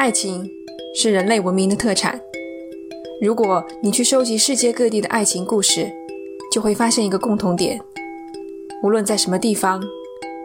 [0.00, 0.50] 爱情
[0.94, 2.18] 是人类文明的特产。
[3.20, 5.92] 如果你去收集世界各地的爱情故事，
[6.50, 7.78] 就会发现一个共同点：
[8.82, 9.78] 无论在什么地方，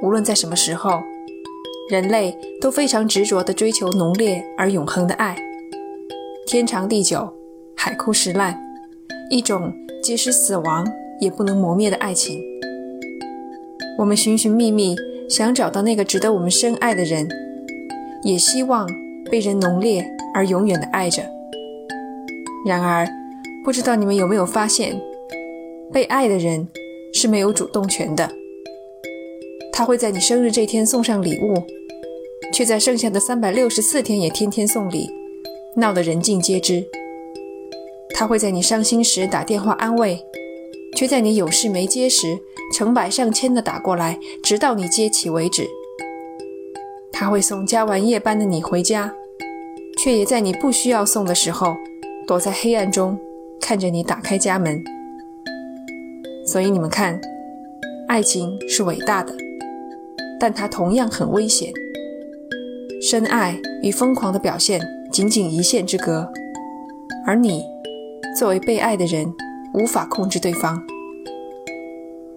[0.03, 0.99] 无论在什么时候，
[1.89, 5.37] 人类都非常执着地追求浓烈而永恒的爱，
[6.45, 7.33] 天长地久，
[7.77, 8.61] 海枯石烂，
[9.29, 9.71] 一种
[10.03, 10.85] 即使死亡
[11.21, 12.43] 也不能磨灭的爱情。
[13.97, 14.97] 我们寻寻觅觅，
[15.29, 17.29] 想找到那个值得我们深爱的人，
[18.21, 18.85] 也希望
[19.29, 21.23] 被人浓烈而永远的爱着。
[22.65, 23.07] 然而，
[23.63, 25.01] 不知道你们有没有发现？
[25.93, 26.67] 被爱的人
[27.13, 28.29] 是没有主动权的，
[29.71, 31.63] 他会在你生日这天送上礼物，
[32.51, 35.09] 却在剩下的三百六十四天也天天送礼，
[35.75, 36.83] 闹得人尽皆知。
[38.15, 40.19] 他会在你伤心时打电话安慰，
[40.95, 42.39] 却在你有事没接时
[42.73, 45.67] 成百上千的打过来，直到你接起为止。
[47.11, 49.13] 他会送加完夜班的你回家，
[50.05, 51.75] 却也在你不需要送的时候，
[52.27, 53.19] 躲在黑暗中
[53.59, 54.83] 看着你打开家门。
[56.45, 57.19] 所以你们看，
[58.07, 59.35] 爱情是伟大的，
[60.39, 61.73] 但它同样很危险。
[63.01, 64.79] 深爱与疯狂的表现
[65.11, 66.31] 仅仅一线之隔，
[67.25, 67.63] 而你
[68.37, 69.33] 作为被爱的人，
[69.73, 70.85] 无法控制对方。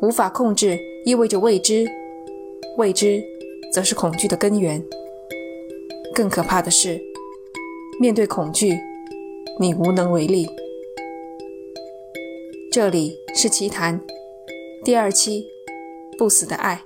[0.01, 1.87] 无法控制意味着未知，
[2.79, 3.23] 未知
[3.71, 4.83] 则是恐惧的根源。
[6.15, 6.99] 更可怕的是，
[8.01, 8.79] 面对恐惧，
[9.59, 10.47] 你无能为力。
[12.71, 14.01] 这里是奇谈
[14.85, 15.45] 第二期，
[16.17, 16.81] 不死的爱。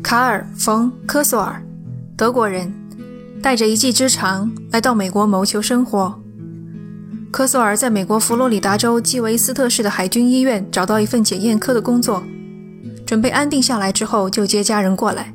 [0.00, 1.60] 卡尔·冯·科索尔，
[2.16, 2.72] 德国人，
[3.42, 6.16] 带着一技之长来到美国谋求生活。
[7.32, 12.22] 科索尔在美国佛罗里达州基维斯特市的海军医院找到一份检验科的工作，
[13.04, 15.34] 准备安定下来之后就接家人过来。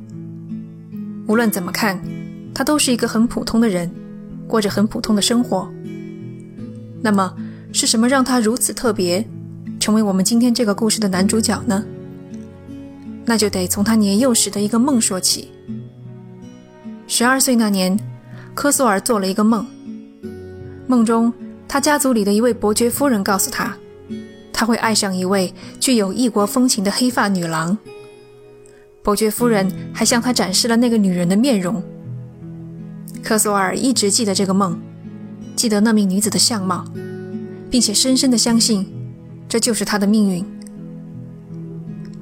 [1.28, 2.02] 无论怎么看，
[2.54, 3.92] 他都是一个很普通的人，
[4.48, 5.70] 过着很普通的生活。
[7.02, 7.36] 那么，
[7.74, 9.28] 是什么让他如此特别，
[9.82, 11.84] 成为我们今天这个故事的男主角呢？
[13.26, 15.52] 那就得从他年幼时的一个梦说起。
[17.08, 17.98] 十二岁那年，
[18.54, 19.66] 科索尔做了一个梦，
[20.88, 21.34] 梦中。
[21.70, 23.76] 他家族里的一位伯爵夫人告诉他，
[24.54, 27.78] 他会爱上一位具有异国风情的黑发女郎。
[29.04, 31.84] 伯爵夫人还向他展示了那个女人的面容。
[33.22, 34.80] 科索尔一直记得这个梦，
[35.58, 36.86] 记得那名女子的相貌，
[37.70, 38.88] 并且深深的相信，
[39.50, 40.46] 这就是他的命运。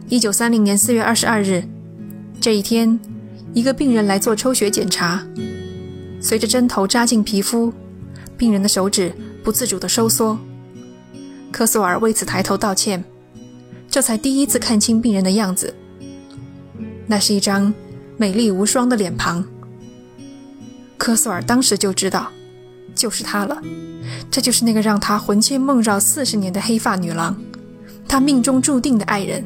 [0.10, 1.64] 一九三零年四月二十二日，
[2.42, 3.00] 这一天，
[3.56, 5.26] 一个病人来做抽血检查，
[6.20, 7.74] 随着针头扎进皮肤，
[8.38, 9.12] 病人的手指。
[9.46, 10.36] 不自主的收缩，
[11.52, 13.04] 科索尔为此抬头道歉，
[13.88, 15.72] 这才第一次看清病人的样子。
[17.06, 17.72] 那是一张
[18.18, 19.46] 美丽无双的脸庞。
[20.98, 22.32] 科索尔当时就知道，
[22.96, 23.62] 就是她了，
[24.32, 27.40] 这就是那个让他魂牵梦绕四十年的黑发女郎，
[28.08, 29.46] 他命中注定的爱人。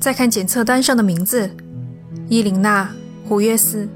[0.00, 1.54] 再看检测单上的名字，
[2.26, 2.84] 伊琳娜·
[3.28, 3.88] 胡约斯。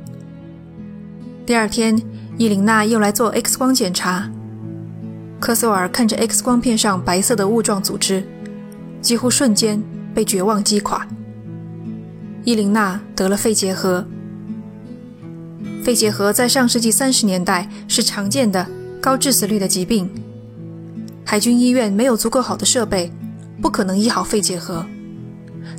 [1.45, 2.01] 第二天。
[2.39, 4.29] 伊琳娜又来做 X 光检查。
[5.39, 8.25] 科索尔看着 X 光片上白色的雾状组织，
[9.03, 9.81] 几乎瞬间
[10.15, 11.07] 被绝望击垮。
[12.43, 14.05] 伊琳娜得了肺结核。
[15.85, 18.67] 肺结核在上世纪三十年代是常见的
[19.01, 20.11] 高致死率的疾病。
[21.25, 23.13] 海军医院没有足够好的设备，
[23.61, 24.85] 不可能医好肺结核。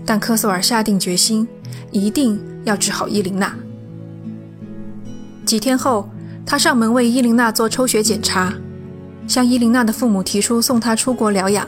[0.05, 1.47] 但科索尔下定决心，
[1.91, 3.55] 一定要治好伊琳娜。
[5.45, 6.09] 几天后。
[6.45, 8.53] 他上门为伊琳娜做抽血检查，
[9.29, 11.65] 向伊琳娜的父母提出送她出国疗养，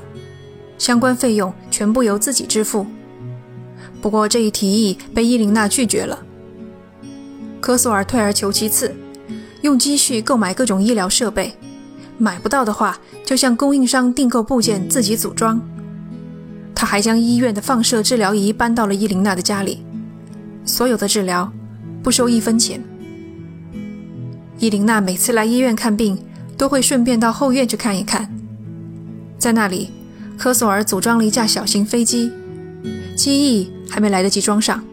[0.78, 2.86] 相关费用全部由自己支付。
[4.02, 6.20] 不过这一提议被伊琳娜拒绝了。
[7.62, 8.94] 科索尔退而求其次，
[9.62, 11.54] 用积蓄购买各种医疗设备，
[12.18, 15.58] 买不到的话就向供应商订购部件自己组装。
[16.76, 19.86] 他还将医院的放射治疗仪搬到了伊琳娜的家里，
[20.66, 21.52] 所有的治疗
[22.04, 22.82] 不收一分钱。
[24.58, 26.18] 伊琳娜每次来医院看病，
[26.58, 28.30] 都会顺便到后院去看一看。
[29.38, 29.92] 在那里，
[30.38, 32.32] 科索尔组装了一架小型飞机，
[33.16, 34.84] 机翼还没来得及装上。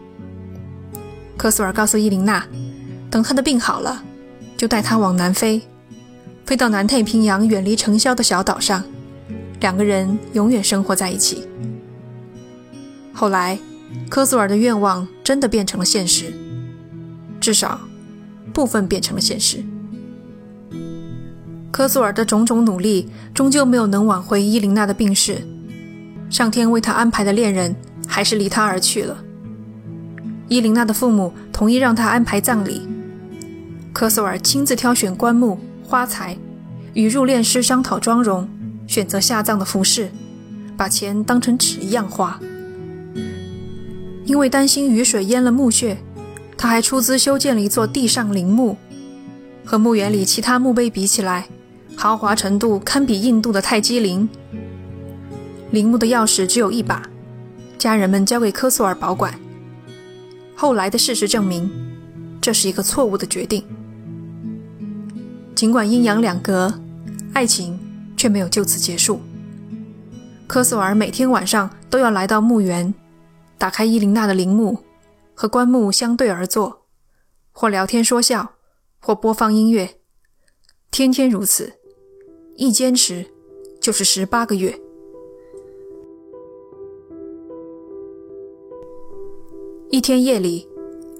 [1.37, 2.45] 科索尔告诉伊琳娜，
[3.09, 4.03] 等他的病好了，
[4.55, 5.61] 就带她往南飞，
[6.45, 8.83] 飞到南太平洋远离尘嚣的小岛上，
[9.61, 11.47] 两个人永远生活在一起。
[13.13, 13.57] 后来，
[14.09, 16.33] 科索尔的愿望真的变成了现实，
[17.39, 17.79] 至少。
[18.53, 19.63] 部分变成了现实。
[21.71, 25.41] 科索尔的种种努力，终究没有能挽回伊琳娜的病逝。
[26.29, 27.75] 上天为他安排的恋人，
[28.05, 29.17] 还是离他而去了。
[30.47, 32.87] 伊琳娜的父母同意让他安排葬礼。
[33.91, 36.37] 科索尔亲自挑选棺木、花材，
[36.93, 38.47] 与入殓师商讨妆容，
[38.85, 40.11] 选择下葬的服饰，
[40.77, 42.39] 把钱当成纸一样花。
[44.25, 45.97] 因为担心雨水淹了墓穴，
[46.57, 48.77] 他还出资修建了一座地上陵墓，
[49.65, 51.47] 和墓园里其他墓碑比起来。
[51.95, 54.27] 豪华程度堪比印度的泰姬陵。
[55.71, 57.03] 陵墓的钥匙只有一把，
[57.77, 59.33] 家人们交给科索尔保管。
[60.55, 61.69] 后来的事实证明，
[62.41, 63.63] 这是一个错误的决定。
[65.53, 66.73] 尽管阴阳两隔，
[67.33, 67.79] 爱情
[68.17, 69.21] 却没有就此结束。
[70.47, 72.93] 科索尔每天晚上都要来到墓园，
[73.63, 74.77] 打开伊琳娜的陵墓，
[75.33, 76.81] 和棺木相对而坐，
[77.53, 78.55] 或聊天说笑，
[78.99, 80.01] 或播放音乐，
[80.91, 81.71] 天天如此。
[82.57, 83.25] 一坚持
[83.79, 84.77] 就是十八个月。
[89.91, 90.67] 一天夜里，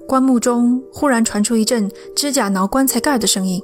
[0.06, 3.58] 棺木中忽然传出一阵指甲挠棺材盖的声音。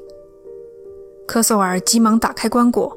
[1.27, 2.91] 科索尔急忙打开棺椁，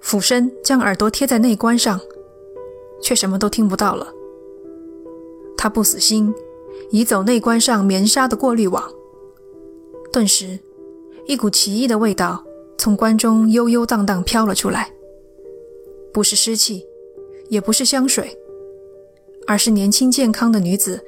[0.00, 2.00] 俯身将耳朵贴在内棺上，
[3.02, 4.14] 却什么都听不到了。
[5.58, 6.32] 他不死心，
[6.90, 8.82] 移走内棺上棉纱的过滤网。
[10.10, 10.58] 顿时，
[11.26, 12.42] 一股奇异的味道。
[12.80, 14.92] 从棺中悠悠荡荡飘了出来，
[16.12, 16.86] 不是湿气，
[17.48, 18.38] 也不是香水，
[19.48, 21.04] 而是年轻健康的女子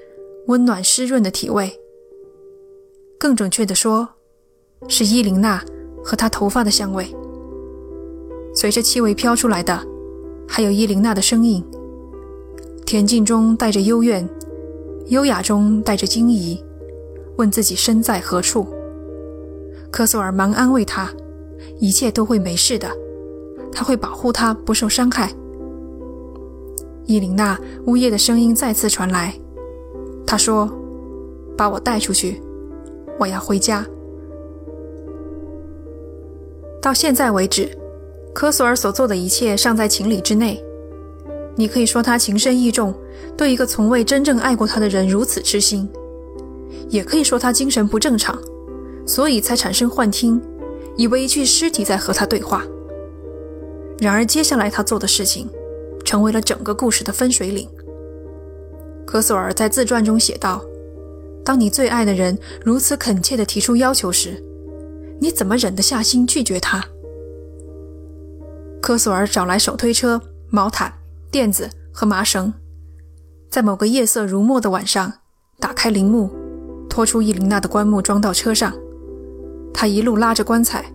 [0.48, 1.70] 温暖湿润的体味。
[3.20, 4.08] 更准确地说，
[4.88, 5.64] 是伊琳娜
[6.02, 7.14] 和她头发的香味。
[8.52, 9.86] 随着气味飘出来的，
[10.48, 11.64] 还有伊琳娜的声音，
[12.84, 14.28] 恬静中带着幽怨，
[15.10, 16.58] 优雅中带着惊疑，
[17.36, 18.66] 问自己身在何处。
[19.92, 21.08] 科索尔忙安慰他。
[21.78, 22.88] 一切都会没事的，
[23.72, 25.30] 他会保护她不受伤害。
[27.04, 29.34] 伊琳娜呜咽的声音再次传来，
[30.26, 30.70] 她说
[31.56, 32.40] ：“把我带出去，
[33.18, 33.86] 我要回家。”
[36.80, 37.70] 到现在为止，
[38.34, 40.62] 科索尔所做的一切尚在情理之内。
[41.60, 42.94] 你可以说他情深意重，
[43.36, 45.86] 对一个从未真正爱过他的人如此痴心；
[46.88, 48.40] 也可以说他精神不正常，
[49.06, 50.40] 所以才产生幻听。
[50.96, 52.64] 以为一具尸体在和他对话。
[53.98, 55.50] 然而，接下来他做的事情，
[56.02, 57.68] 成为了整个故事的分水岭。
[59.06, 60.64] 科索尔在自传中写道
[61.44, 64.42] ：“当你最爱的人如此恳切地提出要求时，
[65.20, 66.82] 你怎么忍得下心拒绝他？”
[68.80, 70.92] 科索尔找来手推车、毛毯、
[71.30, 72.52] 垫子和麻绳，
[73.48, 75.12] 在某个夜色如墨的晚上，
[75.60, 76.28] 打开陵墓，
[76.88, 78.74] 拖出伊琳娜的棺木，装到车上。
[79.72, 80.92] 他一路拉着棺材，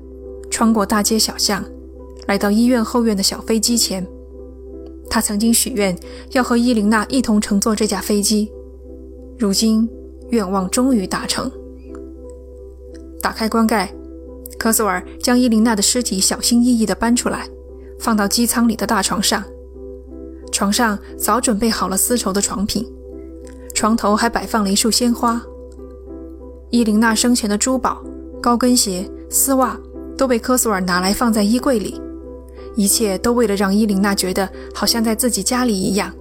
[0.52, 1.64] 穿过大街小巷，
[2.28, 4.06] 来到医院后院的小飞机前。
[5.10, 5.98] 他曾经许愿
[6.32, 8.52] 要和伊琳娜一同乘坐这架飞机，
[9.40, 9.90] 如今
[10.32, 11.50] 愿望终于达成。
[13.22, 13.94] 打开棺盖，
[14.60, 17.48] 科索尔将伊琳娜的尸体小心翼翼地搬出来，
[18.00, 19.42] 放到机舱里的大床上。
[20.56, 22.90] 床上早准备好了丝绸的床品，
[23.74, 25.42] 床头还摆放了一束鲜花。
[26.70, 28.02] 伊琳娜生前的珠宝。
[28.42, 29.78] 高跟鞋、丝袜
[30.16, 32.00] 都被科索尔拿来放在衣柜里，
[32.76, 36.14] 一切都为了让伊琳娜觉得好像在自己家里一样。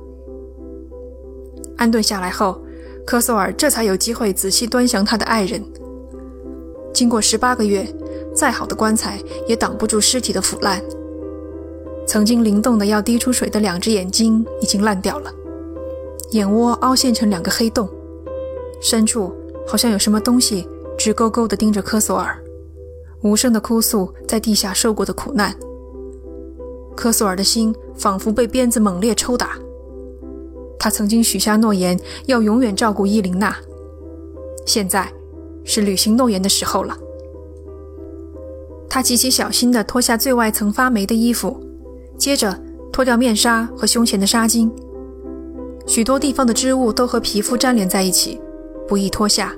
[1.76, 2.60] 安顿下来后，
[3.06, 5.62] 科索尔这才有机会仔细端详他的爱人。
[6.92, 7.86] 经过十八个月，
[8.34, 10.82] 再好的棺材也挡不住尸体的腐烂。
[12.06, 15.32] 曾经灵动的要滴出水的两只眼睛已经烂掉了，
[16.30, 17.88] 眼窝凹陷成两个黑洞，
[18.80, 19.32] 深处
[19.66, 20.68] 好像有什么东西。
[20.96, 22.40] 直勾勾地盯着科索尔，
[23.22, 25.52] 无声地哭诉在地下受过的苦难。
[26.94, 29.58] 科索尔的心仿佛被鞭子猛烈抽打。
[30.78, 33.56] 他曾经许下诺言，要永远照顾伊琳娜，
[34.64, 35.12] 现在
[35.64, 36.96] 是履行诺言的时候了。
[38.88, 41.60] 他极其小心地脱下最外层发霉的衣服，
[42.16, 42.58] 接着
[42.92, 44.70] 脱掉面纱和胸前的纱巾。
[45.86, 48.40] 许多地方的织物都和皮肤粘连在一起，
[48.88, 49.54] 不易脱下。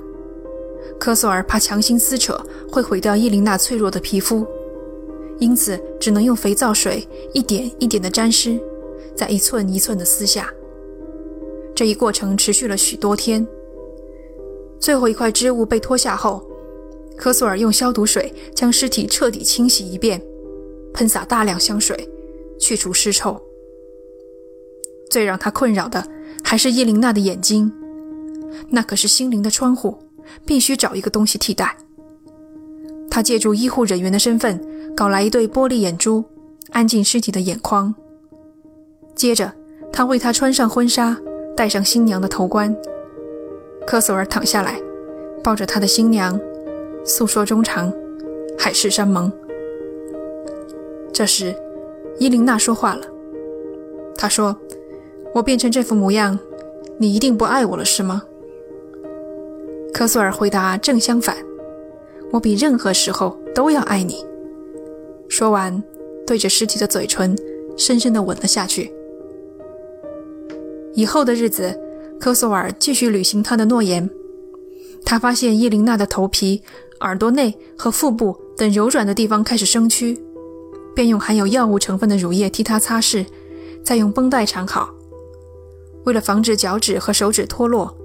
[0.99, 4.47] 科索尔怕强行撕扯会毁掉伊琳娜脆弱的皮肤，
[5.39, 8.59] 因此只能用肥皂水一点一点地沾湿，
[9.15, 10.51] 再一寸一寸地撕下。
[11.75, 13.47] 这一过程持续了许多天。
[14.81, 16.43] 最后一块织物被脱下后，
[17.17, 20.21] 科索尔用消毒水将尸体彻底清洗一遍，
[20.95, 22.09] 喷洒大量香水，
[22.59, 23.41] 去除尸臭。
[25.11, 26.07] 最让他困扰的
[26.43, 27.73] 还是伊琳娜的眼睛，
[28.71, 29.99] 那可是心灵的窗户。
[30.45, 31.77] 必须找一个东西替代。
[33.09, 34.61] 他借助医护人员的身份，
[34.97, 36.25] 搞来一对玻璃眼珠，
[36.71, 37.95] 安进尸体的眼眶。
[39.15, 39.53] 接着，
[39.93, 41.17] 他为她穿上婚纱，
[41.57, 42.77] 戴上新娘的头冠。
[43.87, 44.81] 科索尔躺下来，
[45.45, 46.39] 抱着他的新娘，
[47.05, 47.93] 诉说衷肠，
[48.59, 49.33] 海誓山盟。
[51.13, 51.55] 这时，
[52.19, 53.07] 伊琳娜说话了。
[54.17, 54.57] 她说
[55.35, 56.39] ：“我变成这副模样，
[56.99, 58.23] 你一定不爱我了，是吗？”
[59.93, 61.37] 科索尔回答：“正相反，
[62.33, 64.25] 我比任何时候都要爱你。”
[65.29, 65.83] 说完，
[66.27, 67.37] 对着尸体的嘴唇
[67.77, 68.93] 深深地吻了下去。
[70.95, 71.79] 以后的日子，
[72.19, 74.09] 科索尔继续履行他的诺言。
[75.05, 76.63] 他发现伊琳娜的头皮、
[77.01, 80.19] 耳朵内和腹部等柔软的地方开始生蛆，
[80.97, 83.25] 便用含有药物成分的乳液替她擦拭。
[83.85, 84.93] 再用绷带缠好。
[86.05, 87.97] 为了防止脚趾和手指脱落，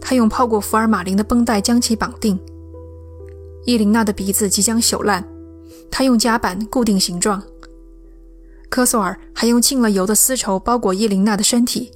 [0.00, 2.38] 他用泡过福尔马林的绷带将其绑定。
[3.66, 5.22] 伊琳娜的鼻子即将朽烂，
[5.90, 7.42] 他用夹板固定形状。
[8.70, 11.90] 科索尔还用浸了油的丝绸包裹伊琳娜的身体，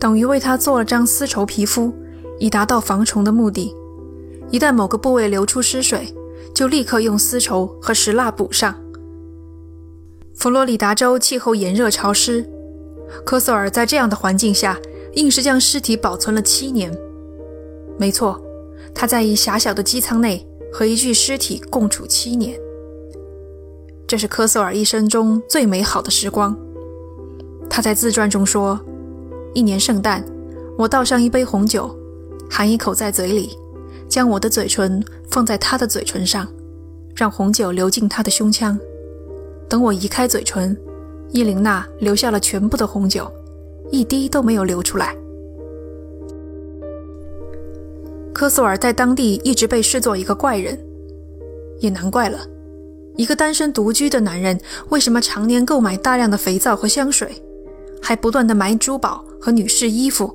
[0.00, 1.92] 等于为她做了张丝绸皮肤，
[2.38, 3.74] 以达到防虫的目的。
[4.50, 6.14] 一旦某个部位流出湿水，
[6.54, 8.74] 就立刻用丝绸和石蜡补上。
[10.38, 12.48] 佛罗里达州气候炎热潮湿，
[13.26, 14.78] 科索尔在这样的环境下，
[15.14, 16.96] 硬是将尸体保存了七年。
[17.98, 18.40] 没错，
[18.94, 22.56] 他在一狭小的机舱内和一具尸体共处七年。
[24.06, 26.56] 这是科索尔一生中最美好的时光。
[27.68, 28.78] 他在自传中说
[29.54, 30.24] ：“一年圣诞，
[30.78, 31.92] 我倒上一杯红酒，
[32.48, 33.58] 含一口在嘴里，
[34.08, 36.46] 将我的嘴唇放在他的嘴唇上，
[37.16, 38.78] 让红酒流进他的胸腔。”
[39.68, 40.76] 等我移开嘴唇，
[41.30, 43.30] 伊琳娜留下了全部的红酒，
[43.90, 45.14] 一滴都没有流出来。
[48.32, 50.78] 科索尔在当地一直被视作一个怪人，
[51.80, 52.38] 也难怪了。
[53.16, 54.58] 一个单身独居的男人，
[54.90, 57.30] 为什么常年购买大量的肥皂和香水，
[58.00, 60.32] 还不断的买珠宝和女士衣服？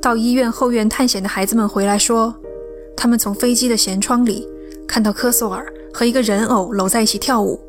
[0.00, 2.34] 到医院后院探险的孩子们回来说，
[2.96, 4.48] 他们从飞机的舷窗里
[4.86, 7.60] 看到科索尔和一个人偶搂在一起跳舞。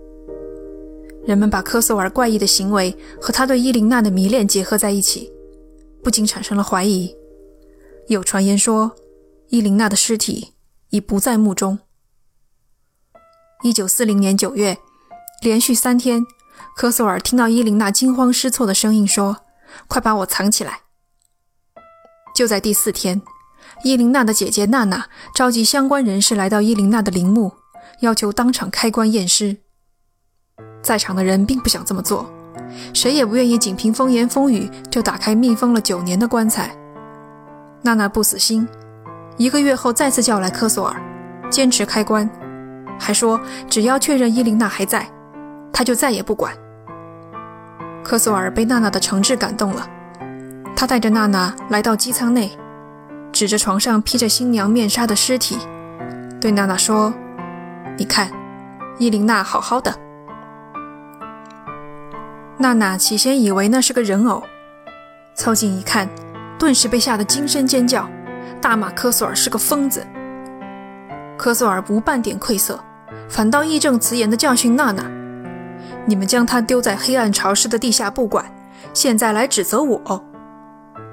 [1.26, 5.32] 人们把科索尔怪异的行为和他对伊琳娜的迷恋结合在一起，
[6.04, 7.16] 不禁产生了怀疑。
[8.08, 8.92] 有传言说，
[9.50, 10.54] 伊琳娜的尸体
[10.90, 11.80] 已不在墓中。
[13.64, 14.80] 一九四零年九月，
[15.42, 16.26] 连续三天，
[16.76, 19.38] 科索尔听到伊琳娜惊慌失措的声音，说
[19.88, 20.82] ：“快把我藏起来！”
[22.34, 23.22] 就在第四天，
[23.84, 27.52] 伊琳娜的姐姐娜娜召集相关人士来到伊琳娜的陵墓，
[28.00, 29.58] 要求当场开棺验尸。
[30.82, 32.30] 在场的人并不想这么做，
[32.94, 36.70] 谁也不愿意仅凭风言风语就打开密封了九年的棺材。
[37.82, 38.68] 娜娜不死心，
[39.38, 41.02] 一个月后再次叫来科索尔，
[41.50, 42.30] 坚持开棺，
[43.00, 45.08] 还说只要确认伊琳娜还在，
[45.72, 46.54] 他就再也不管。
[48.04, 49.88] 科索尔被娜娜的诚挚感动了，
[50.76, 52.52] 他带着娜娜来到机舱内，
[53.32, 55.58] 指着床上披着新娘面纱的尸体，
[56.40, 57.14] 对娜娜说
[57.98, 58.30] ：“你看，
[58.98, 59.94] 伊琳娜好好的。”
[62.62, 64.44] 娜娜起先以为那是个人偶，
[65.34, 66.08] 凑近一看，
[66.60, 68.08] 顿时被吓得惊声尖叫，
[68.62, 70.06] 大骂科索尔是个疯子。
[71.40, 72.80] 科索尔不半点愧色，
[73.28, 75.10] 反倒义正辞严地教训娜娜
[76.06, 78.46] ：“你们将她丢在黑暗潮湿的地下不管，
[78.94, 80.24] 现在来指责我？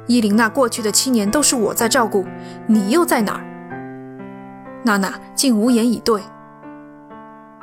[0.06, 2.26] 伊琳娜过去的七年都是我在照顾，
[2.66, 3.44] 你又在哪儿？”
[4.84, 6.20] 娜娜竟无言以对。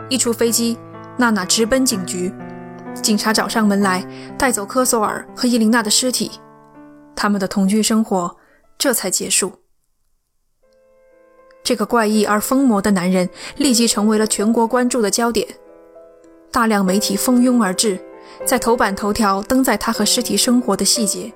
[0.09, 0.75] 一出飞机，
[1.17, 2.33] 娜娜直奔警局。
[3.01, 4.03] 警察找上门来，
[4.37, 6.31] 带走科索尔和伊琳娜的尸体，
[7.15, 8.35] 他们的同居生活
[8.77, 9.51] 这才结束。
[11.63, 15.47] 这个怪异而疯魔的男人立即成为了全国关注的焦点，
[16.51, 17.99] 大量媒体蜂拥而至，
[18.43, 21.31] 在头版头条登载他和尸体生活的细节。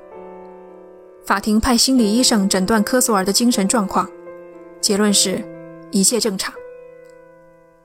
[1.25, 4.09] 法庭派心理医生诊断科索尔的精神状况，
[4.81, 5.43] 结论是
[5.91, 6.51] 一切正常。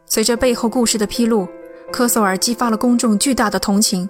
[0.07, 1.47] 随着背后故事的披露。
[1.93, 4.09] 科索尔激发了公众巨大的同情，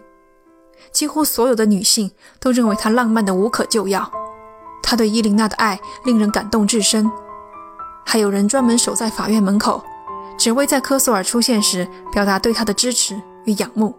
[0.91, 4.11] 几乎所有的女性都认为他浪漫的无可救药。
[4.83, 7.11] 他对伊琳娜的爱令人感动至深，
[8.07, 9.83] 还有人专门守在法院门口，
[10.39, 13.95] 只为在科索尔出现时表达对他的支持与仰慕。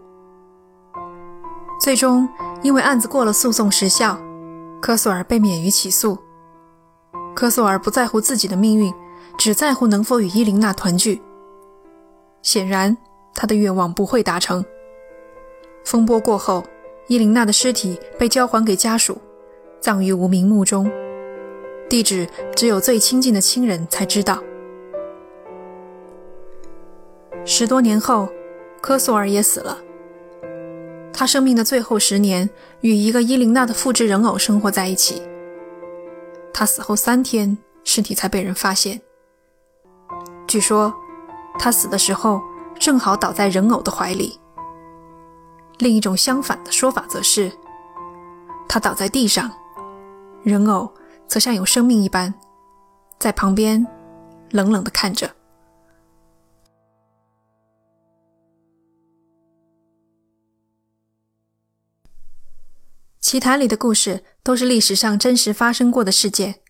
[1.80, 2.28] 最终，
[2.62, 4.18] 因为案子过了诉讼时效，
[4.80, 6.18] 科索尔被免于起诉。
[7.34, 8.92] 科索尔不在乎自己的命运，
[9.36, 11.20] 只在乎能否与伊琳娜团聚。
[12.42, 12.96] 显然。
[13.36, 14.64] 他的愿望不会达成。
[15.84, 16.64] 风波过后，
[17.06, 19.18] 伊琳娜的尸体被交还给家属，
[19.78, 20.90] 葬于无名墓中，
[21.88, 22.26] 地址
[22.56, 24.42] 只有最亲近的亲人才知道。
[27.44, 28.28] 十多年后，
[28.80, 29.78] 科索尔也死了。
[31.12, 32.50] 他生命的最后十年，
[32.80, 35.22] 与一个伊琳娜的复制人偶生活在一起。
[36.52, 39.00] 他死后三天，尸体才被人发现。
[40.48, 40.92] 据说，
[41.58, 42.42] 他死的时候
[42.78, 44.38] 正好倒在人偶的怀里。
[45.78, 47.52] 另一种相反的说法则是，
[48.68, 49.50] 他倒在地上，
[50.42, 50.92] 人偶
[51.28, 52.32] 则像有生命一般，
[53.18, 53.86] 在旁边
[54.50, 55.30] 冷冷地看着。
[63.20, 66.60] 奇谈里的故事都是历史上真实发生过的事件。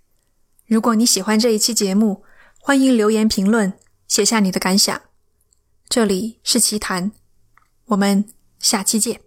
[0.67, 2.25] 如果你喜欢这一期节目，
[2.59, 3.75] 欢迎留言评论，
[4.09, 5.06] 写下你的感想。
[5.89, 7.13] 这里是奇谈，
[7.87, 8.29] 我们
[8.59, 9.26] 下期见。